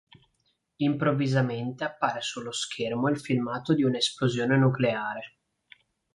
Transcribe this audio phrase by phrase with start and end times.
[0.77, 5.35] Improvvisamente appare sullo schermo il filmato di una esplosione nucleare.